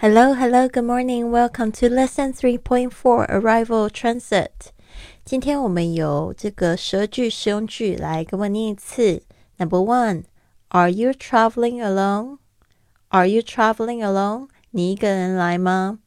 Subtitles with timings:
[0.00, 1.30] Hello, hello, good morning.
[1.30, 4.70] Welcome to lesson three point four, arrival transit.
[5.24, 9.22] 今天我们有这个十句实用句来跟我念一次。
[9.58, 10.24] Number one,
[10.68, 12.38] Are you traveling alone?
[13.08, 14.48] Are you traveling alone?
[14.70, 16.00] 你一个人来吗？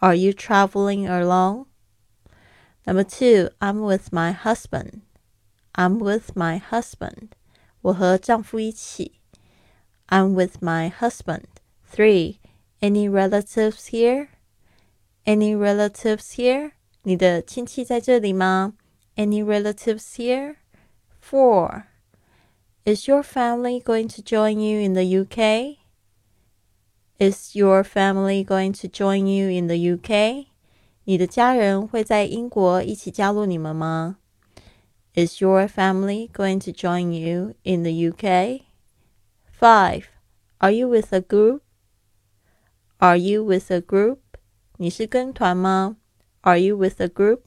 [0.00, 1.66] Are you traveling alone?
[2.84, 5.00] Number two, I'm with my husband.
[5.72, 7.30] I'm with my husband.
[7.80, 9.20] 我和丈夫一起。
[10.08, 11.44] I'm with my husband.
[11.90, 12.36] Three.
[12.80, 14.28] Any relatives here?
[15.24, 16.72] Any relatives here?
[17.02, 18.74] 你的亲戚在这里吗？
[19.16, 20.56] Any relatives here?
[21.20, 21.84] Four.
[22.84, 25.78] Is your family going to join you in the UK?
[27.18, 30.46] Is your family going to join you in the UK?
[31.04, 34.18] 你的家人会在英国一起加入你们吗？
[35.14, 38.62] Is your family going to join you in the UK?
[39.58, 40.04] Five.
[40.58, 41.60] Are you with a group?
[42.98, 44.18] Are you with a group?
[44.76, 45.96] 你是跟团吗？
[46.42, 47.42] Are you with a group?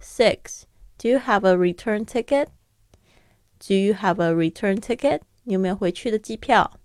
[0.00, 0.62] Six.
[0.98, 2.48] Do you have a return ticket?
[3.58, 5.20] Do you have a return ticket?
[5.44, 6.78] 你有没有回去的机票？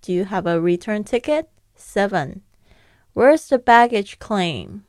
[0.00, 1.46] Do you have a return ticket?
[1.76, 2.42] Seven.
[3.14, 4.82] Where's the baggage claim?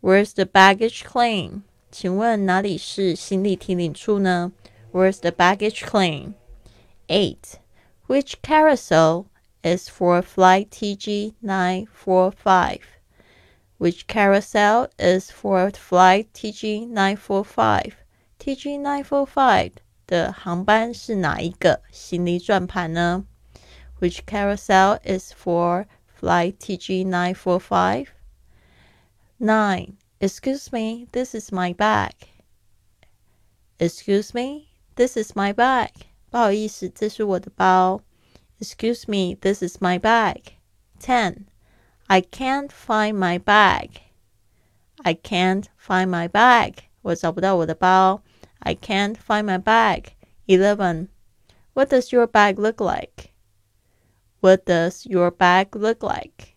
[0.00, 1.62] Where's the baggage claim?
[1.90, 4.52] 请问哪里是行李提领处呢？
[4.92, 6.34] Where's the baggage claim?
[7.08, 7.58] Eight.
[8.06, 9.26] Which carousel
[9.62, 12.80] is for flight TG 945,
[13.78, 17.96] which carousel is for flight TG 945.
[18.38, 19.72] TG 945
[20.06, 23.24] 的航班是哪一个行李转盘呢？
[23.98, 25.86] Which carousel is for
[26.20, 28.08] flight TG 945?
[29.38, 29.96] 9.
[30.20, 32.12] Excuse me, this is my bag.
[33.78, 35.90] Excuse me, this is my bag.
[36.30, 38.00] 不好意思，这是我的包。
[38.60, 40.54] Excuse me, this is my bag.
[41.00, 41.48] 10.
[42.08, 44.00] I can't find my bag.
[45.04, 46.84] I can't find my bag.
[47.02, 48.22] 我找不到我的包。
[48.60, 50.12] I can't find my bag.
[50.46, 51.08] 11.
[51.74, 53.32] What does your bag look like?
[54.40, 56.54] What does your bag look like?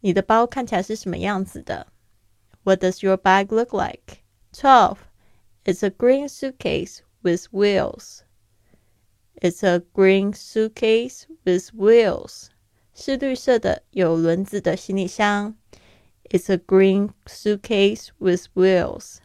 [0.00, 1.86] 你的包看起来是什么样子的？
[2.64, 4.22] What does your bag look like?
[4.52, 4.96] 12.
[5.64, 8.22] It's a green suitcase with wheels.
[9.39, 12.47] It's a green suitcase with wheels.
[12.95, 15.55] 是绿色的有轮子的行李箱。
[16.29, 19.17] It's a green suitcase with wheels.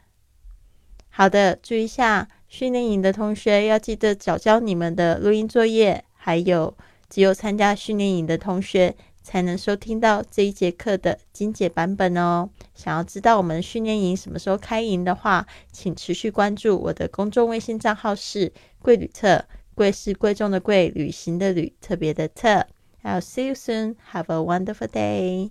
[1.09, 6.77] 好的，注意一下，训练营的同学要记得找交你们的录音作业，还有
[7.09, 12.51] 只有参加训练营的同学才能收听到这一节课的精简版本哦。
[12.75, 19.47] 想要知道我们训练营什么时候开营的话，请持续关注我的公众微信账号是贵旅特。
[19.75, 22.67] 贵是贵重的贵，旅行的旅，特别的特。
[23.03, 23.97] I'll see you soon.
[24.13, 25.51] Have a wonderful day.